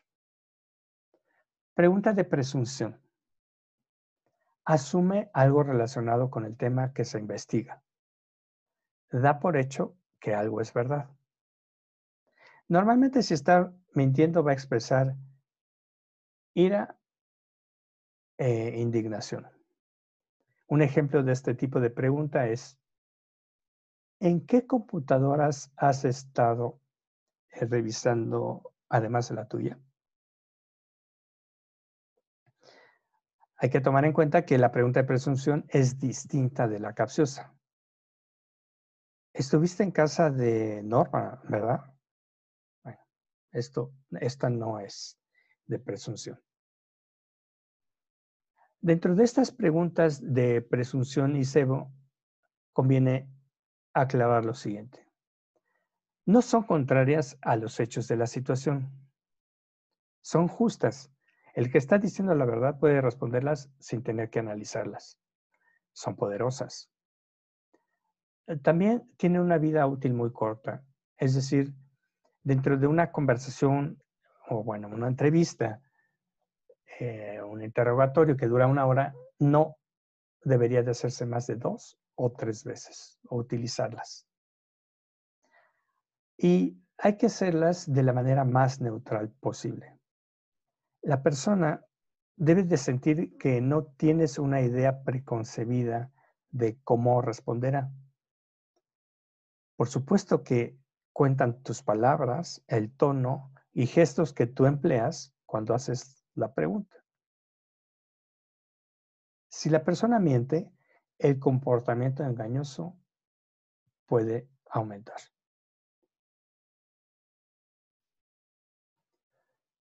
Pregunta 1.74 2.14
de 2.14 2.24
presunción. 2.24 3.02
Asume 4.66 5.30
algo 5.34 5.64
relacionado 5.64 6.30
con 6.30 6.46
el 6.46 6.56
tema 6.56 6.94
que 6.94 7.06
se 7.06 7.20
investiga. 7.20 7.82
Da 9.12 9.40
por 9.40 9.58
hecho 9.58 9.96
que 10.20 10.36
algo 10.36 10.62
es 10.62 10.74
verdad. 10.74 11.10
Normalmente 12.68 13.24
si 13.24 13.34
está 13.34 13.74
mintiendo 13.94 14.44
va 14.44 14.52
a 14.52 14.54
expresar 14.54 15.16
ira 16.54 17.01
e 18.42 18.80
indignación. 18.80 19.48
Un 20.68 20.82
ejemplo 20.82 21.22
de 21.22 21.32
este 21.32 21.54
tipo 21.54 21.80
de 21.80 21.92
pregunta 21.92 22.48
es, 22.48 22.80
¿en 24.20 24.48
qué 24.48 24.66
computadoras 24.66 25.72
has 25.78 26.06
estado 26.06 26.82
eh, 27.52 27.66
revisando 27.66 28.74
además 28.90 29.30
de 29.30 29.36
la 29.36 29.48
tuya? 29.48 29.78
Hay 33.58 33.70
que 33.70 33.80
tomar 33.80 34.06
en 34.06 34.14
cuenta 34.14 34.44
que 34.44 34.58
la 34.58 34.72
pregunta 34.72 35.02
de 35.02 35.08
presunción 35.08 35.66
es 35.70 36.00
distinta 36.00 36.68
de 36.68 36.80
la 36.80 36.94
capciosa. 36.94 37.54
Estuviste 39.34 39.84
en 39.84 39.92
casa 39.92 40.32
de 40.32 40.82
Norma, 40.82 41.40
¿verdad? 41.48 41.94
Esto, 43.52 43.94
esta 44.20 44.50
no 44.50 44.80
es 44.80 45.20
de 45.68 45.78
presunción. 45.78 46.42
Dentro 48.82 49.14
de 49.14 49.24
estas 49.24 49.52
preguntas 49.52 50.34
de 50.34 50.64
presunción 50.64 51.36
y 51.36 51.46
cebo, 51.46 51.92
conviene 52.74 53.30
aclarar 53.94 54.44
lo 54.44 54.56
siguiente. 54.56 55.08
No 56.26 56.42
son 56.42 56.64
contrarias 56.64 57.38
a 57.42 57.58
los 57.58 57.80
hechos 57.80 58.08
de 58.08 58.18
la 58.18 58.26
situación. 58.26 58.92
Son 60.22 60.48
justas. 60.48 61.12
El 61.54 61.72
que 61.72 61.78
está 61.78 62.00
diciendo 62.00 62.34
la 62.34 62.46
verdad 62.46 62.80
puede 62.80 63.02
responderlas 63.02 63.70
sin 63.80 64.02
tener 64.02 64.32
que 64.32 64.40
analizarlas. 64.40 65.20
Son 65.94 66.16
poderosas. 66.16 66.90
Eh, 68.48 68.58
también 68.58 69.12
tiene 69.18 69.40
una 69.40 69.60
vida 69.60 69.86
útil 69.86 70.16
muy 70.16 70.32
corta. 70.32 70.84
Es 71.18 71.36
decir, 71.36 71.76
dentro 72.42 72.78
de 72.78 72.88
una 72.88 73.12
conversación 73.12 74.02
o 74.50 74.64
bueno, 74.64 74.88
una 74.88 75.08
entrevista, 75.08 75.82
eh, 77.04 77.42
un 77.42 77.64
interrogatorio 77.64 78.38
que 78.38 78.46
dura 78.46 78.68
una 78.68 78.86
hora, 78.86 79.16
no 79.40 79.78
debería 80.44 80.84
de 80.84 80.92
hacerse 80.92 81.26
más 81.26 81.48
de 81.48 81.56
dos 81.56 81.98
o 82.14 82.32
tres 82.32 82.64
veces 82.64 83.18
o 83.28 83.38
utilizarlas. 83.38 84.28
Y 86.38 86.80
hay 87.00 87.18
que 87.18 87.26
hacerlas 87.26 87.92
de 87.92 88.04
la 88.04 88.14
manera 88.14 88.46
más 88.46 88.82
neutral 88.82 89.32
posible. 89.40 89.98
La 91.02 91.24
persona 91.24 91.84
debe 92.36 92.62
de 92.62 92.78
sentir 92.78 93.36
que 93.40 93.62
no 93.62 93.86
tienes 93.98 94.38
una 94.38 94.62
idea 94.62 95.02
preconcebida 95.02 96.12
de 96.52 96.80
cómo 96.84 97.24
responderá. 97.24 97.90
Por 99.76 99.88
supuesto 99.88 100.44
que 100.44 100.78
cuentan 101.14 101.64
tus 101.64 101.82
palabras, 101.82 102.64
el 102.68 102.96
tono 102.96 103.52
y 103.74 103.88
gestos 103.88 104.34
que 104.34 104.46
tú 104.46 104.68
empleas 104.68 105.34
cuando 105.48 105.74
haces 105.74 106.21
la 106.36 106.54
pregunta. 106.54 106.96
Si 109.50 109.70
la 109.70 109.84
persona 109.84 110.20
miente, 110.20 110.72
el 111.18 111.40
comportamiento 111.40 112.24
engañoso 112.24 112.98
puede 114.06 114.50
aumentar. 114.70 115.18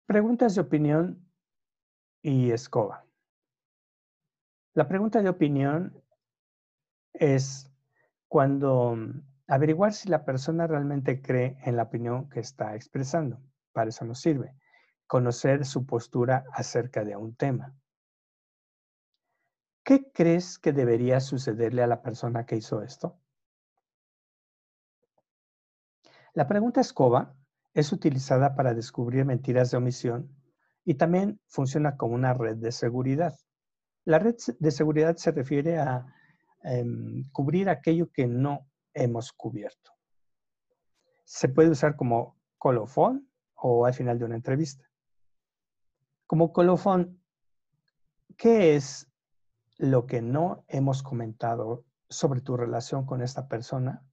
Preguntas 0.06 0.56
de 0.56 0.62
opinión 0.62 1.30
y 2.22 2.52
escoba. 2.52 3.06
La 4.74 4.88
pregunta 4.88 5.22
de 5.22 5.30
opinión 5.30 6.04
es 7.14 7.72
cuando 8.28 8.96
mm, 8.96 9.22
averiguar 9.48 9.94
si 9.94 10.10
la 10.10 10.26
persona 10.26 10.68
realmente 10.68 11.22
cree 11.22 11.58
en 11.64 11.76
la 11.76 11.84
opinión 11.84 12.30
que 12.30 12.40
está 12.40 12.76
expresando. 12.76 13.40
Para 13.72 13.90
eso 13.90 14.06
nos 14.06 14.20
sirve. 14.20 14.56
Conocer 15.10 15.66
su 15.66 15.88
postura 15.88 16.46
acerca 16.54 17.04
de 17.04 17.16
un 17.16 17.34
tema. 17.34 17.76
¿Qué 19.84 20.12
crees 20.14 20.60
que 20.60 20.72
debería 20.72 21.20
sucederle 21.20 21.82
a 21.82 21.88
la 21.88 22.04
persona 22.04 22.46
que 22.46 22.58
hizo 22.58 22.84
esto? 22.84 23.20
La 26.36 26.48
pregunta 26.48 26.80
escoba 26.80 27.36
es 27.74 27.92
utilizada 27.92 28.54
para 28.54 28.76
descubrir 28.76 29.26
mentiras 29.26 29.72
de 29.72 29.78
omisión 29.78 30.30
y 30.86 30.94
también 30.94 31.42
funciona 31.48 31.98
como 31.98 32.14
una 32.14 32.36
red 32.36 32.58
de 32.58 32.72
seguridad. 32.72 33.34
La 34.06 34.20
red 34.20 34.36
de 34.60 34.70
seguridad 34.70 35.16
se 35.16 35.32
refiere 35.32 35.80
a 35.80 36.06
em, 36.62 37.24
cubrir 37.32 37.68
aquello 37.68 38.12
que 38.12 38.28
no 38.28 38.70
hemos 38.94 39.34
cubierto. 39.34 39.92
Se 41.24 41.50
puede 41.50 41.72
usar 41.72 41.96
como 41.96 42.38
colofón 42.60 43.28
o 43.56 43.88
al 43.88 43.96
final 43.96 44.20
de 44.20 44.26
una 44.26 44.36
entrevista. 44.36 44.89
Como 46.30 46.54
colofón, 46.54 47.20
¿qué 48.38 48.76
es 48.76 49.12
lo 49.80 50.06
que 50.06 50.22
no 50.22 50.64
hemos 50.68 51.02
comentado 51.02 51.86
sobre 52.08 52.42
tu 52.42 52.56
relación 52.56 53.08
con 53.08 53.24
esta 53.24 53.48
persona 53.48 54.06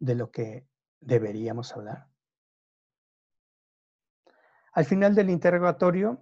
de 0.00 0.16
lo 0.16 0.32
que 0.32 0.66
deberíamos 0.98 1.72
hablar? 1.72 2.08
Al 4.72 4.84
final 4.86 5.14
del 5.14 5.30
interrogatorio, 5.30 6.20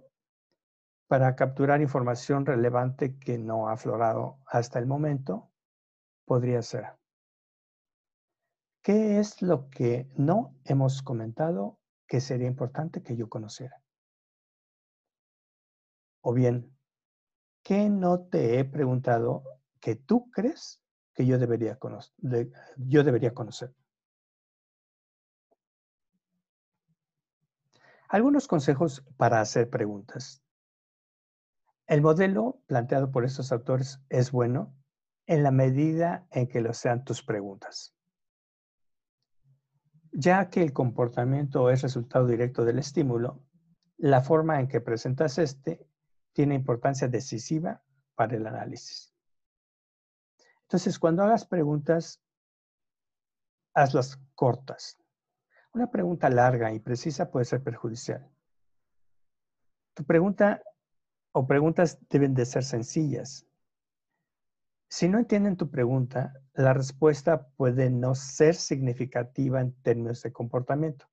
para 1.07 1.35
capturar 1.35 1.81
información 1.81 2.45
relevante 2.45 3.17
que 3.17 3.39
no 3.39 3.69
ha 3.69 3.73
aflorado 3.73 4.37
hasta 4.45 4.77
el 4.77 4.85
momento, 4.85 5.49
podría 6.23 6.61
ser, 6.61 6.85
¿qué 8.83 9.17
es 9.17 9.41
lo 9.41 9.71
que 9.71 10.07
no 10.17 10.55
hemos 10.65 11.01
comentado 11.01 11.79
que 12.05 12.21
sería 12.21 12.47
importante 12.47 13.01
que 13.01 13.15
yo 13.15 13.27
conociera? 13.27 13.82
O 16.25 16.33
bien, 16.33 16.73
¿qué 17.63 17.89
no 17.89 18.21
te 18.21 18.57
he 18.57 18.63
preguntado 18.63 19.43
que 19.81 19.97
tú 19.97 20.31
crees 20.31 20.81
que 21.13 21.25
yo 21.25 21.37
debería, 21.37 21.77
yo 22.77 23.03
debería 23.03 23.33
conocer? 23.33 23.75
Algunos 28.07 28.47
consejos 28.47 29.03
para 29.17 29.41
hacer 29.41 29.69
preguntas. 29.69 30.41
El 31.87 32.01
modelo 32.01 32.61
planteado 32.67 33.11
por 33.11 33.25
estos 33.25 33.51
autores 33.51 33.99
es 34.07 34.31
bueno 34.31 34.73
en 35.25 35.43
la 35.43 35.51
medida 35.51 36.25
en 36.31 36.47
que 36.47 36.61
lo 36.61 36.73
sean 36.73 37.03
tus 37.03 37.21
preguntas. 37.21 37.93
Ya 40.13 40.49
que 40.49 40.63
el 40.63 40.71
comportamiento 40.71 41.69
es 41.69 41.81
resultado 41.81 42.27
directo 42.27 42.63
del 42.63 42.79
estímulo, 42.79 43.43
la 43.97 44.21
forma 44.21 44.61
en 44.61 44.69
que 44.69 44.79
presentas 44.79 45.37
este 45.37 45.85
tiene 46.33 46.55
importancia 46.55 47.07
decisiva 47.07 47.81
para 48.15 48.35
el 48.35 48.45
análisis. 48.45 49.13
Entonces, 50.63 50.99
cuando 50.99 51.23
hagas 51.23 51.45
preguntas, 51.45 52.21
hazlas 53.73 54.19
cortas, 54.35 54.97
una 55.73 55.89
pregunta 55.89 56.29
larga 56.29 56.71
y 56.73 56.79
precisa 56.79 57.31
puede 57.31 57.45
ser 57.45 57.63
perjudicial. 57.63 58.29
Tu 59.95 60.03
pregunta 60.03 60.61
o 61.31 61.47
preguntas 61.47 61.99
deben 62.09 62.33
de 62.33 62.45
ser 62.45 62.63
sencillas. 62.63 63.47
Si 64.87 65.09
no 65.09 65.17
entienden 65.17 65.57
tu 65.57 65.71
pregunta, 65.71 66.33
la 66.53 66.73
respuesta 66.73 67.47
puede 67.57 67.89
no 67.89 68.13
ser 68.13 68.53
significativa 68.53 69.59
en 69.59 69.73
términos 69.81 70.21
de 70.21 70.31
comportamiento. 70.31 71.07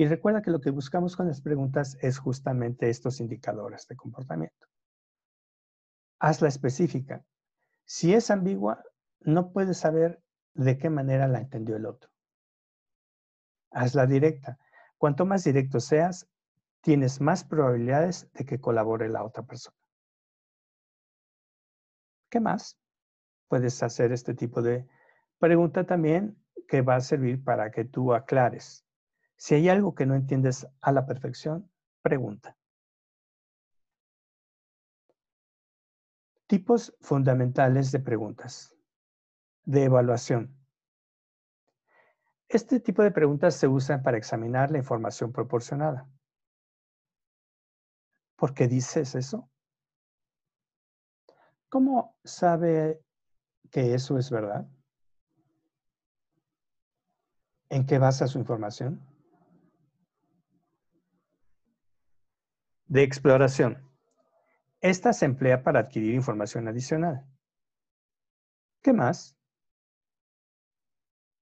Y 0.00 0.06
recuerda 0.06 0.40
que 0.40 0.50
lo 0.50 0.60
que 0.60 0.70
buscamos 0.70 1.14
con 1.14 1.28
las 1.28 1.42
preguntas 1.42 1.98
es 2.00 2.18
justamente 2.18 2.88
estos 2.88 3.20
indicadores 3.20 3.86
de 3.86 3.96
comportamiento. 3.96 4.66
Hazla 6.18 6.48
específica. 6.48 7.22
Si 7.84 8.14
es 8.14 8.30
ambigua, 8.30 8.82
no 9.20 9.52
puedes 9.52 9.76
saber 9.76 10.22
de 10.54 10.78
qué 10.78 10.88
manera 10.88 11.28
la 11.28 11.40
entendió 11.40 11.76
el 11.76 11.84
otro 11.84 12.10
hazla 13.70 14.06
directa. 14.06 14.58
Cuanto 14.98 15.24
más 15.24 15.44
directo 15.44 15.80
seas, 15.80 16.28
tienes 16.80 17.20
más 17.20 17.44
probabilidades 17.44 18.30
de 18.32 18.44
que 18.44 18.60
colabore 18.60 19.08
la 19.08 19.24
otra 19.24 19.42
persona. 19.42 19.76
¿Qué 22.30 22.40
más? 22.40 22.78
Puedes 23.48 23.82
hacer 23.82 24.12
este 24.12 24.34
tipo 24.34 24.62
de 24.62 24.86
pregunta 25.38 25.84
también 25.84 26.36
que 26.68 26.82
va 26.82 26.96
a 26.96 27.00
servir 27.00 27.42
para 27.42 27.70
que 27.70 27.84
tú 27.84 28.14
aclares. 28.14 28.84
Si 29.40 29.54
hay 29.54 29.70
algo 29.70 29.94
que 29.94 30.04
no 30.04 30.14
entiendes 30.14 30.66
a 30.82 30.92
la 30.92 31.06
perfección, 31.06 31.72
pregunta. 32.02 32.58
Tipos 36.46 36.94
fundamentales 37.00 37.90
de 37.90 38.00
preguntas. 38.00 38.76
De 39.64 39.84
evaluación. 39.84 40.54
Este 42.50 42.80
tipo 42.80 43.02
de 43.02 43.12
preguntas 43.12 43.54
se 43.54 43.66
usan 43.66 44.02
para 44.02 44.18
examinar 44.18 44.70
la 44.70 44.76
información 44.76 45.32
proporcionada. 45.32 46.06
¿Por 48.36 48.52
qué 48.52 48.68
dices 48.68 49.14
eso? 49.14 49.48
¿Cómo 51.70 52.14
sabe 52.24 53.02
que 53.70 53.94
eso 53.94 54.18
es 54.18 54.30
verdad? 54.30 54.68
¿En 57.70 57.86
qué 57.86 57.98
basa 57.98 58.26
su 58.26 58.38
información? 58.38 59.09
De 62.90 63.04
exploración. 63.04 63.88
Esta 64.80 65.12
se 65.12 65.24
emplea 65.24 65.62
para 65.62 65.78
adquirir 65.78 66.12
información 66.12 66.66
adicional. 66.66 67.24
¿Qué 68.82 68.92
más? 68.92 69.36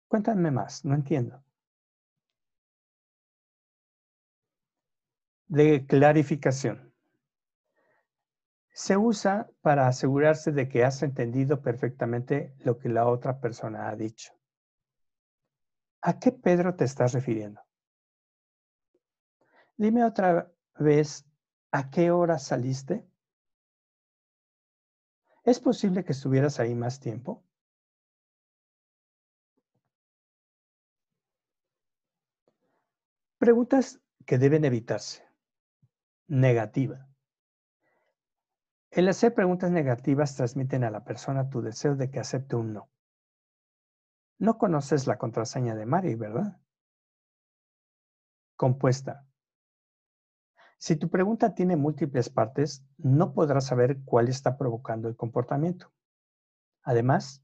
Cuéntame 0.08 0.52
más, 0.52 0.86
no 0.86 0.96
entiendo. 0.96 1.44
De 5.48 5.86
clarificación. 5.86 6.94
Se 8.72 8.96
usa 8.96 9.50
para 9.60 9.90
asegurarse 9.90 10.54
de 10.54 10.70
que 10.70 10.86
has 10.86 11.04
entendido 11.04 11.62
perfectamente 11.62 12.56
lo 12.60 12.78
que 12.78 12.88
la 12.88 13.06
otra 13.06 13.42
persona 13.42 13.90
ha 13.90 13.96
dicho. 13.98 14.32
¿A 16.04 16.20
qué 16.20 16.32
Pedro 16.32 16.74
te 16.76 16.86
estás 16.86 17.12
refiriendo? 17.12 17.60
Dime 19.76 20.06
otra 20.06 20.50
vez, 20.80 21.26
¿a 21.74 21.90
qué 21.90 22.12
hora 22.12 22.38
saliste? 22.38 23.06
¿Es 25.44 25.60
posible 25.60 26.06
que 26.06 26.14
estuvieras 26.14 26.60
ahí 26.60 26.76
más 26.76 27.00
tiempo? 27.00 27.44
Preguntas 33.40 34.00
que 34.26 34.38
deben 34.38 34.64
evitarse. 34.64 35.28
Negativa. 36.28 37.10
El 38.92 39.10
hacer 39.10 39.34
preguntas 39.34 39.72
negativas 39.72 40.36
transmiten 40.36 40.84
a 40.84 40.92
la 40.92 41.04
persona 41.04 41.50
tu 41.50 41.62
deseo 41.62 41.96
de 41.96 42.12
que 42.12 42.20
acepte 42.20 42.56
un 42.56 42.74
no. 42.74 42.92
No 44.38 44.60
conoces 44.60 45.08
la 45.08 45.18
contraseña 45.18 45.74
de 45.74 45.88
Mari, 45.88 46.14
¿verdad? 46.14 46.62
Compuesta. 48.56 49.26
Si 50.84 50.98
tu 50.98 51.10
pregunta 51.10 51.56
tiene 51.56 51.78
múltiples 51.78 52.30
partes, 52.30 52.84
no 52.98 53.34
podrás 53.34 53.68
saber 53.68 54.02
cuál 54.04 54.28
está 54.28 54.58
provocando 54.58 55.08
el 55.08 55.16
comportamiento. 55.16 55.94
Además, 56.82 57.42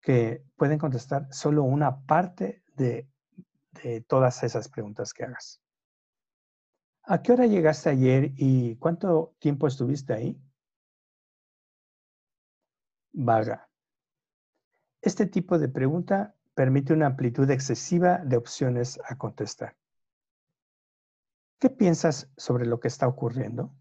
que 0.00 0.42
pueden 0.56 0.78
contestar 0.78 1.28
solo 1.30 1.62
una 1.62 2.06
parte 2.06 2.64
de 2.74 3.06
todas 4.06 4.42
esas 4.44 4.70
preguntas 4.70 5.12
que 5.12 5.24
hagas. 5.24 5.60
¿A 7.02 7.20
qué 7.20 7.32
hora 7.32 7.44
llegaste 7.44 7.90
ayer 7.90 8.32
y 8.34 8.76
cuánto 8.76 9.34
tiempo 9.40 9.66
estuviste 9.66 10.14
ahí? 10.14 10.40
Vaga. 13.12 13.68
Este 15.02 15.26
tipo 15.26 15.58
de 15.58 15.68
pregunta 15.68 16.34
permite 16.54 16.94
una 16.94 17.08
amplitud 17.08 17.50
excesiva 17.50 18.20
de 18.24 18.38
opciones 18.38 18.98
a 19.06 19.18
contestar. 19.18 19.76
¿Qué 21.64 21.70
piensas 21.70 22.30
sobre 22.36 22.66
lo 22.66 22.78
que 22.78 22.88
está 22.88 23.08
ocurriendo? 23.08 23.74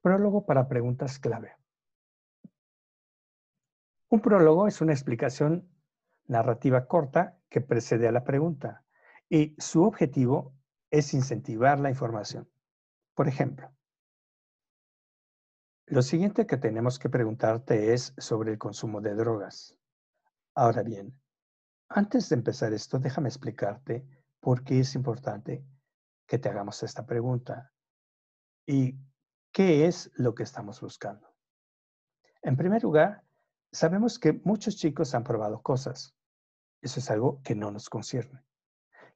Prólogo 0.00 0.46
para 0.46 0.68
preguntas 0.68 1.18
clave. 1.18 1.56
Un 4.08 4.20
prólogo 4.20 4.68
es 4.68 4.80
una 4.80 4.92
explicación 4.92 5.68
narrativa 6.26 6.86
corta 6.86 7.36
que 7.48 7.60
precede 7.60 8.06
a 8.06 8.12
la 8.12 8.22
pregunta 8.22 8.84
y 9.28 9.56
su 9.58 9.82
objetivo 9.82 10.54
es 10.92 11.12
incentivar 11.12 11.80
la 11.80 11.90
información. 11.90 12.48
Por 13.14 13.26
ejemplo, 13.26 13.72
lo 15.86 16.02
siguiente 16.02 16.46
que 16.46 16.56
tenemos 16.56 17.00
que 17.00 17.10
preguntarte 17.10 17.94
es 17.94 18.14
sobre 18.16 18.52
el 18.52 18.58
consumo 18.58 19.00
de 19.00 19.16
drogas. 19.16 19.76
Ahora 20.54 20.84
bien, 20.84 21.20
antes 21.88 22.28
de 22.28 22.36
empezar 22.36 22.72
esto, 22.72 22.98
déjame 22.98 23.28
explicarte 23.28 24.06
por 24.40 24.62
qué 24.64 24.80
es 24.80 24.94
importante 24.94 25.64
que 26.26 26.38
te 26.38 26.48
hagamos 26.48 26.82
esta 26.82 27.06
pregunta 27.06 27.72
y 28.66 28.98
qué 29.50 29.86
es 29.86 30.10
lo 30.14 30.34
que 30.34 30.42
estamos 30.42 30.80
buscando. 30.80 31.34
En 32.42 32.56
primer 32.56 32.82
lugar, 32.82 33.24
sabemos 33.72 34.18
que 34.18 34.34
muchos 34.44 34.76
chicos 34.76 35.14
han 35.14 35.24
probado 35.24 35.62
cosas. 35.62 36.14
Eso 36.80 37.00
es 37.00 37.10
algo 37.10 37.40
que 37.42 37.54
no 37.54 37.70
nos 37.70 37.88
concierne. 37.88 38.44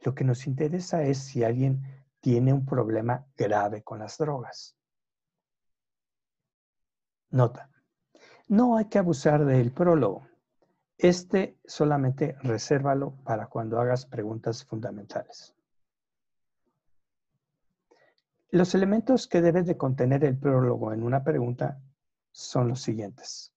Lo 0.00 0.14
que 0.14 0.24
nos 0.24 0.46
interesa 0.46 1.02
es 1.02 1.18
si 1.18 1.44
alguien 1.44 1.82
tiene 2.20 2.52
un 2.52 2.64
problema 2.64 3.26
grave 3.36 3.82
con 3.82 3.98
las 4.00 4.18
drogas. 4.18 4.76
Nota. 7.30 7.70
No 8.48 8.76
hay 8.76 8.86
que 8.86 8.98
abusar 8.98 9.44
del 9.44 9.72
prólogo. 9.72 10.26
Este 11.02 11.58
solamente 11.64 12.36
resérvalo 12.44 13.16
para 13.24 13.48
cuando 13.48 13.80
hagas 13.80 14.06
preguntas 14.06 14.64
fundamentales. 14.64 15.52
Los 18.50 18.76
elementos 18.76 19.26
que 19.26 19.42
debe 19.42 19.64
de 19.64 19.76
contener 19.76 20.22
el 20.22 20.38
prólogo 20.38 20.92
en 20.92 21.02
una 21.02 21.24
pregunta 21.24 21.82
son 22.30 22.68
los 22.68 22.82
siguientes. 22.82 23.52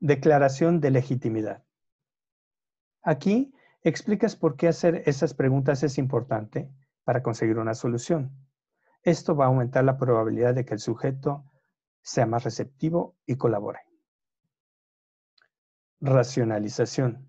Declaración 0.00 0.80
de 0.80 0.92
legitimidad. 0.92 1.62
Aquí 3.02 3.52
explicas 3.82 4.34
por 4.34 4.56
qué 4.56 4.68
hacer 4.68 5.02
esas 5.04 5.34
preguntas 5.34 5.82
es 5.82 5.98
importante 5.98 6.72
para 7.04 7.22
conseguir 7.22 7.58
una 7.58 7.74
solución. 7.74 8.32
Esto 9.02 9.36
va 9.36 9.44
a 9.44 9.48
aumentar 9.48 9.84
la 9.84 9.98
probabilidad 9.98 10.54
de 10.54 10.64
que 10.64 10.72
el 10.72 10.80
sujeto 10.80 11.44
sea 12.00 12.24
más 12.24 12.44
receptivo 12.44 13.14
y 13.26 13.36
colabore. 13.36 13.91
Racionalización. 16.04 17.28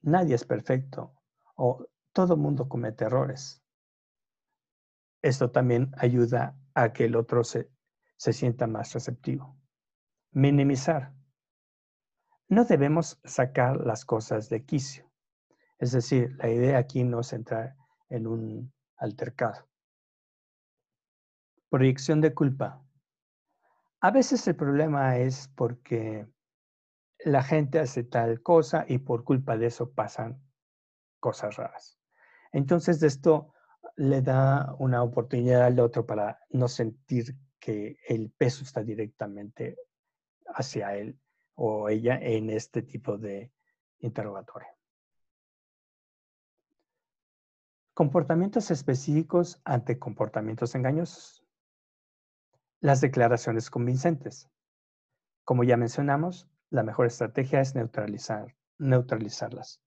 Nadie 0.00 0.34
es 0.34 0.46
perfecto 0.46 1.14
o 1.56 1.86
todo 2.12 2.38
mundo 2.38 2.70
comete 2.70 3.04
errores. 3.04 3.62
Esto 5.20 5.50
también 5.50 5.92
ayuda 5.98 6.56
a 6.72 6.94
que 6.94 7.04
el 7.04 7.16
otro 7.16 7.44
se, 7.44 7.70
se 8.16 8.32
sienta 8.32 8.66
más 8.66 8.94
receptivo. 8.94 9.58
Minimizar 10.32 11.12
no 12.48 12.64
debemos 12.64 13.20
sacar 13.24 13.76
las 13.76 14.06
cosas 14.06 14.48
de 14.48 14.64
quicio. 14.64 15.12
Es 15.78 15.92
decir, 15.92 16.34
la 16.38 16.48
idea 16.48 16.78
aquí 16.78 17.04
no 17.04 17.20
es 17.20 17.34
entrar 17.34 17.76
en 18.08 18.26
un 18.26 18.72
altercado. 18.96 19.68
Proyección 21.68 22.22
de 22.22 22.32
culpa. 22.32 22.82
A 24.00 24.10
veces 24.10 24.48
el 24.48 24.56
problema 24.56 25.18
es 25.18 25.48
porque 25.54 26.26
la 27.24 27.42
gente 27.42 27.78
hace 27.78 28.04
tal 28.04 28.42
cosa 28.42 28.84
y 28.88 28.98
por 28.98 29.24
culpa 29.24 29.56
de 29.56 29.66
eso 29.66 29.92
pasan 29.92 30.42
cosas 31.18 31.56
raras. 31.56 31.98
Entonces, 32.52 33.02
esto 33.02 33.52
le 33.96 34.22
da 34.22 34.74
una 34.78 35.02
oportunidad 35.02 35.64
al 35.64 35.78
otro 35.80 36.06
para 36.06 36.40
no 36.50 36.68
sentir 36.68 37.36
que 37.58 37.98
el 38.08 38.30
peso 38.30 38.64
está 38.64 38.82
directamente 38.82 39.76
hacia 40.46 40.96
él 40.96 41.20
o 41.54 41.88
ella 41.88 42.18
en 42.20 42.50
este 42.50 42.82
tipo 42.82 43.18
de 43.18 43.52
interrogatorio. 43.98 44.68
Comportamientos 47.92 48.70
específicos 48.70 49.60
ante 49.64 49.98
comportamientos 49.98 50.74
engañosos. 50.74 51.44
Las 52.80 53.02
declaraciones 53.02 53.68
convincentes. 53.68 54.48
Como 55.44 55.64
ya 55.64 55.76
mencionamos, 55.76 56.48
la 56.70 56.84
mejor 56.84 57.06
estrategia 57.06 57.60
es 57.60 57.74
neutralizar, 57.74 58.56
neutralizarlas. 58.78 59.82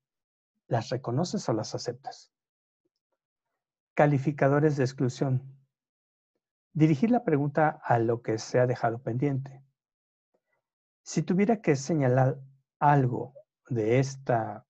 ¿Las 0.68 0.90
reconoces 0.90 1.48
o 1.48 1.54
las 1.54 1.74
aceptas? 1.74 2.32
Calificadores 3.94 4.76
de 4.76 4.84
exclusión. 4.84 5.58
Dirigir 6.74 7.10
la 7.12 7.24
pregunta 7.24 7.80
a 7.84 8.00
lo 8.00 8.22
que 8.22 8.38
se 8.38 8.60
ha 8.60 8.68
dejado 8.68 9.02
pendiente. 9.02 9.64
Si 11.04 11.22
tuviera 11.24 11.62
que 11.62 11.76
señalar 11.76 12.40
algo 12.80 13.34
de 13.70 14.00
esta 14.00 14.66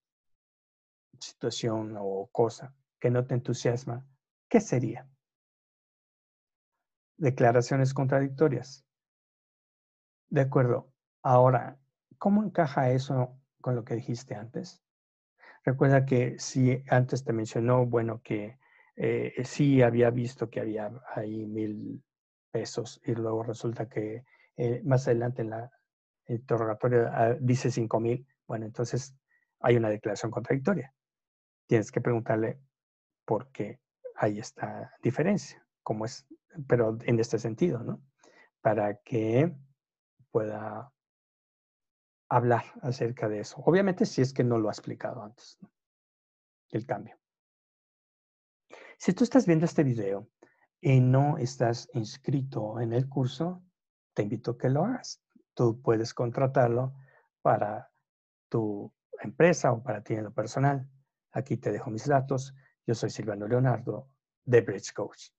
situación 1.19 1.95
o 1.97 2.29
cosa 2.31 2.75
que 2.99 3.09
no 3.09 3.25
te 3.25 3.33
entusiasma, 3.33 4.05
¿qué 4.49 4.59
sería? 4.59 5.09
Declaraciones 7.17 7.93
contradictorias. 7.93 8.85
De 10.29 10.41
acuerdo. 10.41 10.91
Ahora, 11.21 11.79
¿cómo 12.23 12.41
encaja 12.41 12.89
eso 12.89 13.37
con 13.59 13.75
lo 13.75 13.83
que 13.83 13.95
dijiste 13.95 14.33
antes? 14.33 14.81
Recuerda 15.65 16.05
que 16.05 16.39
si 16.39 16.81
antes 16.87 17.25
te 17.25 17.33
mencionó, 17.33 17.85
bueno, 17.85 18.21
que 18.23 18.57
eh, 18.95 19.33
sí 19.43 19.81
había 19.81 20.09
visto 20.09 20.49
que 20.49 20.61
había 20.61 20.89
ahí 21.13 21.45
mil 21.45 22.01
pesos 22.49 23.01
y 23.03 23.13
luego 23.13 23.43
resulta 23.43 23.89
que 23.89 24.23
eh, 24.55 24.81
más 24.85 25.05
adelante 25.05 25.41
en 25.41 25.49
la 25.49 25.69
interrogatorio 26.25 27.09
ah, 27.11 27.35
dice 27.41 27.69
5000, 27.69 28.25
bueno, 28.47 28.67
entonces 28.67 29.13
hay 29.59 29.75
una 29.75 29.89
declaración 29.89 30.31
contradictoria. 30.31 30.93
Tienes 31.67 31.91
que 31.91 31.99
preguntarle 31.99 32.57
por 33.25 33.51
qué 33.51 33.81
hay 34.15 34.39
esta 34.39 34.93
diferencia, 35.01 35.67
cómo 35.81 36.05
es, 36.05 36.25
pero 36.69 36.97
en 37.01 37.19
este 37.19 37.37
sentido, 37.37 37.83
¿no? 37.83 38.01
Para 38.61 38.95
que 39.01 39.53
pueda 40.31 40.92
hablar 42.35 42.63
acerca 42.81 43.27
de 43.27 43.39
eso. 43.41 43.61
Obviamente 43.65 44.05
si 44.05 44.21
es 44.21 44.33
que 44.33 44.43
no 44.43 44.57
lo 44.57 44.69
ha 44.69 44.71
explicado 44.71 45.21
antes, 45.23 45.57
el 46.69 46.85
cambio. 46.85 47.17
Si 48.97 49.13
tú 49.13 49.23
estás 49.23 49.45
viendo 49.45 49.65
este 49.65 49.83
video 49.83 50.29
y 50.79 50.99
no 50.99 51.37
estás 51.37 51.89
inscrito 51.93 52.79
en 52.79 52.93
el 52.93 53.07
curso, 53.09 53.63
te 54.13 54.23
invito 54.23 54.51
a 54.51 54.57
que 54.57 54.69
lo 54.69 54.85
hagas 54.85 55.23
tú 55.53 55.81
puedes 55.81 56.13
contratarlo 56.13 56.93
para 57.41 57.91
tu 58.49 58.91
empresa 59.21 59.71
o 59.71 59.83
para 59.83 60.03
ti 60.03 60.13
en 60.13 60.25
lo 60.25 60.33
personal. 60.33 60.89
Aquí 61.31 61.57
te 61.57 61.71
dejo 61.71 61.89
mis 61.89 62.07
datos. 62.07 62.53
Yo 62.85 62.95
soy 62.95 63.09
Silvano 63.09 63.47
Leonardo 63.47 64.09
de 64.43 64.61
Bridge 64.61 64.93
Coach. 64.93 65.29